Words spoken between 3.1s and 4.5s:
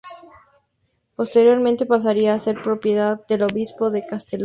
del obispado de Castellón.